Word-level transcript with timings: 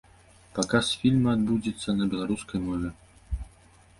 Паказ 0.55 0.87
фільма 1.01 1.29
адбудзецца 1.39 1.95
на 1.99 2.07
беларускай 2.13 2.59
мове. 2.67 2.89